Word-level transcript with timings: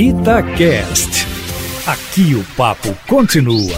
Itacast. 0.00 1.26
Aqui 1.84 2.32
o 2.36 2.44
papo 2.56 2.96
continua. 3.08 3.76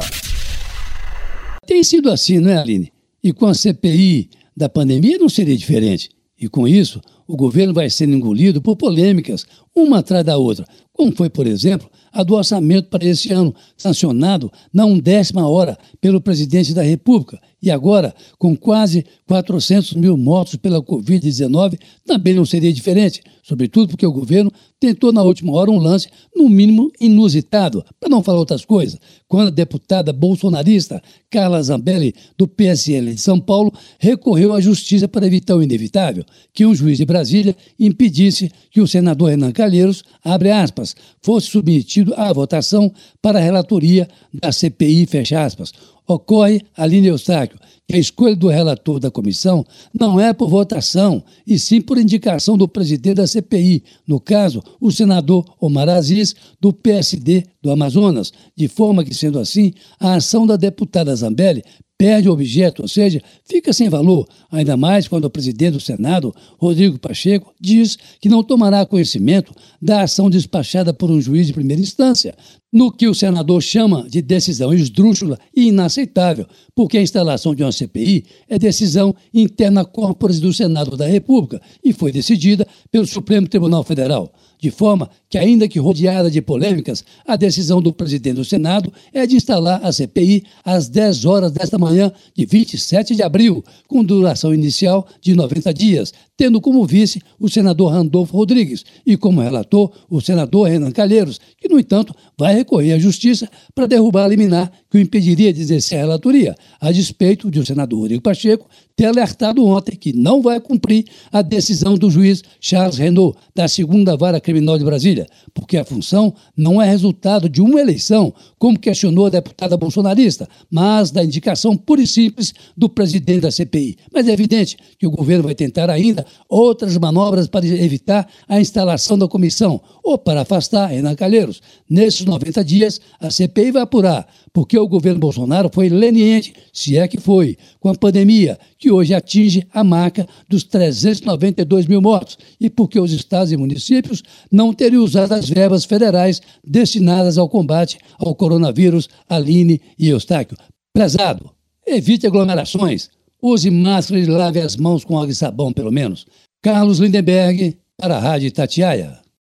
Tem 1.66 1.82
sido 1.82 2.10
assim, 2.10 2.38
não 2.38 2.50
é, 2.50 2.58
Aline? 2.58 2.92
E 3.24 3.32
com 3.32 3.46
a 3.46 3.54
CPI 3.54 4.28
da 4.54 4.68
pandemia 4.68 5.16
não 5.16 5.30
seria 5.30 5.56
diferente. 5.56 6.10
E 6.38 6.46
com 6.46 6.68
isso, 6.68 7.00
o 7.26 7.34
governo 7.34 7.72
vai 7.72 7.88
sendo 7.88 8.12
engolido 8.12 8.60
por 8.60 8.76
polêmicas, 8.76 9.46
uma 9.74 9.98
atrás 9.98 10.24
da 10.24 10.36
outra, 10.36 10.66
como 10.92 11.14
foi, 11.14 11.30
por 11.30 11.46
exemplo, 11.46 11.88
a 12.12 12.22
do 12.22 12.34
orçamento 12.34 12.88
para 12.88 13.04
esse 13.04 13.32
ano, 13.32 13.54
sancionado 13.76 14.50
na 14.72 14.84
undécima 14.84 15.48
hora 15.48 15.78
pelo 16.00 16.20
presidente 16.20 16.74
da 16.74 16.82
República. 16.82 17.40
E 17.62 17.70
agora, 17.70 18.14
com 18.38 18.56
quase 18.56 19.04
400 19.26 19.92
mil 19.94 20.16
mortos 20.16 20.56
pela 20.56 20.82
Covid-19, 20.82 21.78
também 22.06 22.34
não 22.34 22.46
seria 22.46 22.72
diferente, 22.72 23.22
sobretudo 23.42 23.88
porque 23.88 24.06
o 24.06 24.12
governo 24.12 24.50
tentou 24.80 25.12
na 25.12 25.22
última 25.22 25.52
hora 25.52 25.70
um 25.70 25.78
lance, 25.78 26.08
no 26.34 26.48
mínimo 26.48 26.90
inusitado, 26.98 27.84
para 28.00 28.08
não 28.08 28.22
falar 28.22 28.38
outras 28.38 28.64
coisas, 28.64 28.98
quando 29.28 29.48
a 29.48 29.50
deputada 29.50 30.10
bolsonarista 30.10 31.02
Carla 31.28 31.62
Zambelli, 31.62 32.14
do 32.36 32.48
PSL 32.48 33.12
de 33.14 33.20
São 33.20 33.38
Paulo, 33.38 33.70
recorreu 33.98 34.54
à 34.54 34.60
justiça 34.60 35.06
para 35.06 35.26
evitar 35.26 35.54
o 35.54 35.62
inevitável, 35.62 36.24
que 36.54 36.64
um 36.64 36.74
juiz 36.74 36.96
de 36.96 37.04
Brasília 37.04 37.54
impedisse 37.78 38.50
que 38.70 38.80
o 38.80 38.88
senador 38.88 39.28
Renan 39.28 39.52
Calheiros, 39.60 40.02
abre 40.24 40.50
aspas, 40.50 40.96
fosse 41.20 41.48
submetido 41.48 42.14
à 42.16 42.32
votação 42.32 42.90
para 43.20 43.38
a 43.38 43.42
relatoria 43.42 44.08
da 44.32 44.50
CPI, 44.50 45.04
fecha 45.04 45.44
aspas. 45.44 45.70
Ocorre, 46.08 46.62
Aline 46.74 47.08
Eustáquio, 47.08 47.58
que 47.86 47.94
a 47.94 47.98
escolha 47.98 48.34
do 48.34 48.48
relator 48.48 48.98
da 48.98 49.10
comissão 49.10 49.62
não 49.92 50.18
é 50.18 50.32
por 50.32 50.48
votação, 50.48 51.22
e 51.46 51.58
sim 51.58 51.82
por 51.82 51.98
indicação 51.98 52.56
do 52.56 52.66
presidente 52.66 53.16
da 53.16 53.26
CPI, 53.26 53.84
no 54.08 54.18
caso, 54.18 54.62
o 54.80 54.90
senador 54.90 55.44
Omar 55.60 55.90
Aziz, 55.90 56.34
do 56.58 56.72
PSD 56.72 57.44
do 57.62 57.70
Amazonas, 57.70 58.32
de 58.56 58.66
forma 58.66 59.04
que, 59.04 59.14
sendo 59.14 59.38
assim, 59.38 59.74
a 60.00 60.14
ação 60.14 60.46
da 60.46 60.56
deputada 60.56 61.14
Zambelli 61.14 61.62
perde 62.00 62.30
o 62.30 62.32
objeto, 62.32 62.80
ou 62.80 62.88
seja, 62.88 63.20
fica 63.44 63.74
sem 63.74 63.90
valor, 63.90 64.26
ainda 64.50 64.74
mais 64.74 65.06
quando 65.06 65.26
o 65.26 65.30
presidente 65.30 65.72
do 65.72 65.80
Senado, 65.80 66.34
Rodrigo 66.58 66.98
Pacheco, 66.98 67.52
diz 67.60 67.98
que 68.18 68.26
não 68.26 68.42
tomará 68.42 68.86
conhecimento 68.86 69.52
da 69.82 70.00
ação 70.00 70.30
despachada 70.30 70.94
por 70.94 71.10
um 71.10 71.20
juiz 71.20 71.46
de 71.46 71.52
primeira 71.52 71.82
instância, 71.82 72.34
no 72.72 72.90
que 72.90 73.06
o 73.06 73.14
senador 73.14 73.60
chama 73.60 74.08
de 74.08 74.22
decisão 74.22 74.72
esdrúxula 74.72 75.38
e 75.54 75.68
inaceitável, 75.68 76.46
porque 76.74 76.96
a 76.96 77.02
instalação 77.02 77.54
de 77.54 77.62
uma 77.62 77.70
CPI 77.70 78.24
é 78.48 78.58
decisão 78.58 79.14
interna 79.34 79.84
corporis 79.84 80.40
do 80.40 80.54
Senado 80.54 80.96
da 80.96 81.06
República 81.06 81.60
e 81.84 81.92
foi 81.92 82.12
decidida 82.12 82.66
pelo 82.90 83.06
Supremo 83.06 83.46
Tribunal 83.46 83.84
Federal 83.84 84.32
de 84.60 84.70
forma 84.70 85.10
que, 85.28 85.38
ainda 85.38 85.66
que 85.66 85.78
rodeada 85.78 86.30
de 86.30 86.42
polêmicas, 86.42 87.02
a 87.26 87.34
decisão 87.34 87.80
do 87.80 87.92
presidente 87.92 88.36
do 88.36 88.44
Senado 88.44 88.92
é 89.12 89.26
de 89.26 89.36
instalar 89.36 89.80
a 89.82 89.90
CPI 89.90 90.44
às 90.64 90.88
10 90.88 91.24
horas 91.24 91.52
desta 91.52 91.78
manhã 91.78 91.89
de 92.34 92.46
27 92.46 93.14
de 93.14 93.22
abril, 93.22 93.64
com 93.88 94.04
duração 94.04 94.54
inicial 94.54 95.06
de 95.20 95.34
90 95.34 95.72
dias, 95.74 96.12
tendo 96.36 96.60
como 96.60 96.86
vice 96.86 97.20
o 97.38 97.48
senador 97.48 97.92
Randolfo 97.92 98.34
Rodrigues 98.34 98.84
e 99.04 99.16
como 99.16 99.42
relator 99.42 99.90
o 100.08 100.20
senador 100.20 100.68
Renan 100.68 100.90
Calheiros, 100.90 101.38
que, 101.58 101.68
no 101.68 101.78
entanto, 101.78 102.14
vai 102.38 102.54
recorrer 102.54 102.92
à 102.92 102.98
Justiça 102.98 103.46
para 103.74 103.86
derrubar 103.86 104.24
a 104.24 104.28
liminar 104.28 104.72
que 104.90 104.96
o 104.96 105.00
impediria 105.00 105.52
de 105.52 105.60
exercer 105.60 105.98
a 105.98 106.00
relatoria, 106.00 106.56
a 106.80 106.90
despeito 106.90 107.50
de 107.50 107.60
o 107.60 107.66
senador 107.66 108.00
Rodrigo 108.00 108.22
Pacheco 108.22 108.66
ter 108.96 109.06
alertado 109.06 109.64
ontem 109.64 109.96
que 109.96 110.12
não 110.12 110.42
vai 110.42 110.60
cumprir 110.60 111.06
a 111.32 111.40
decisão 111.40 111.94
do 111.94 112.10
juiz 112.10 112.42
Charles 112.60 112.98
Renault, 112.98 113.38
da 113.54 113.66
segunda 113.66 114.16
vara 114.16 114.40
criminal 114.40 114.76
de 114.76 114.84
Brasília, 114.84 115.26
porque 115.54 115.76
a 115.76 115.84
função 115.84 116.34
não 116.56 116.82
é 116.82 116.88
resultado 116.88 117.48
de 117.48 117.62
uma 117.62 117.80
eleição, 117.80 118.32
como 118.58 118.78
questionou 118.78 119.26
a 119.26 119.30
deputada 119.30 119.76
bolsonarista, 119.76 120.48
mas 120.70 121.10
da 121.10 121.24
indicação 121.24 121.76
pura 121.80 122.02
e 122.02 122.06
simples 122.06 122.52
do 122.76 122.88
presidente 122.88 123.40
da 123.40 123.50
CPI. 123.50 123.96
Mas 124.12 124.28
é 124.28 124.32
evidente 124.32 124.76
que 124.98 125.06
o 125.06 125.10
governo 125.10 125.44
vai 125.44 125.54
tentar 125.54 125.90
ainda 125.90 126.24
outras 126.48 126.96
manobras 126.96 127.48
para 127.48 127.66
evitar 127.66 128.28
a 128.48 128.60
instalação 128.60 129.18
da 129.18 129.26
comissão 129.26 129.80
ou 130.04 130.18
para 130.18 130.42
afastar 130.42 130.86
Renan 130.86 131.14
Calheiros. 131.14 131.60
Nesses 131.88 132.24
90 132.24 132.64
dias, 132.64 133.00
a 133.18 133.30
CPI 133.30 133.72
vai 133.72 133.82
apurar 133.82 134.26
porque 134.52 134.78
o 134.78 134.88
governo 134.88 135.20
Bolsonaro 135.20 135.70
foi 135.72 135.88
leniente, 135.88 136.52
se 136.72 136.96
é 136.96 137.06
que 137.06 137.20
foi, 137.20 137.56
com 137.78 137.88
a 137.88 137.94
pandemia, 137.94 138.58
que 138.78 138.90
hoje 138.90 139.14
atinge 139.14 139.66
a 139.72 139.84
marca 139.84 140.26
dos 140.48 140.64
392 140.64 141.86
mil 141.86 142.00
mortos, 142.00 142.36
e 142.60 142.68
porque 142.68 142.98
os 142.98 143.12
estados 143.12 143.52
e 143.52 143.56
municípios 143.56 144.22
não 144.50 144.72
teriam 144.72 145.04
usado 145.04 145.32
as 145.32 145.48
verbas 145.48 145.84
federais 145.84 146.40
destinadas 146.64 147.38
ao 147.38 147.48
combate 147.48 147.98
ao 148.18 148.34
coronavírus, 148.34 149.08
Aline 149.28 149.80
e 149.98 150.08
Eustáquio. 150.08 150.56
Prezado, 150.92 151.50
evite 151.90 152.26
aglomerações, 152.26 153.10
use 153.42 153.70
máscara 153.70 154.20
e 154.20 154.26
lave 154.26 154.60
as 154.60 154.76
mãos 154.76 155.04
com 155.04 155.18
água 155.18 155.30
e 155.30 155.34
sabão, 155.34 155.72
pelo 155.72 155.92
menos. 155.92 156.26
Carlos 156.62 156.98
Lindenberg, 156.98 157.76
para 157.96 158.16
a 158.16 158.20
Rádio 158.20 158.50
Tatiaia. 158.52 159.19